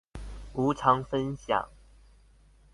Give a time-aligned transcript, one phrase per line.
[0.55, 1.69] 無償分享